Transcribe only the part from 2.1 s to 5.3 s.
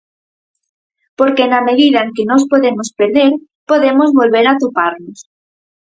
que nos podemos perder, podemos volver atoparnos.